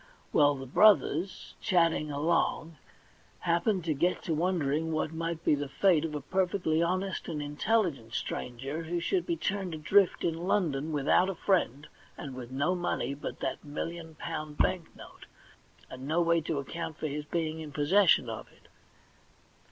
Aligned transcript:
Well, 0.33 0.55
the 0.55 0.65
brothers, 0.65 1.53
chatting 1.61 2.09
along, 2.09 2.77
happened 3.41 3.85
to 3.85 3.93
get 3.93 4.23
to 4.23 4.31
w^ondering 4.35 4.85
what 4.89 5.13
might 5.13 5.45
be 5.45 5.53
the 5.53 5.69
fate 5.69 6.03
of 6.03 6.15
a 6.15 6.21
perfectly 6.21 6.81
honest 6.81 7.27
and 7.27 7.39
intelligent 7.39 8.15
stranger 8.15 8.81
who 8.81 8.99
should 8.99 9.27
be 9.27 9.37
turned 9.37 9.75
adrift 9.75 10.23
in 10.23 10.47
London 10.47 10.91
without 10.91 11.29
a 11.29 11.35
friend, 11.35 11.87
and 12.17 12.33
with 12.33 12.49
no 12.49 12.73
money 12.73 13.13
but 13.13 13.41
that 13.41 13.63
million 13.63 14.15
pound 14.15 14.57
bank 14.57 14.85
note, 14.95 15.27
and 15.87 16.07
no 16.07 16.19
way 16.19 16.41
to 16.41 16.57
account 16.57 16.97
for 16.97 17.05
his 17.05 17.25
being 17.25 17.59
in 17.59 17.71
possession 17.71 18.27
of 18.27 18.47
it. 18.51 18.69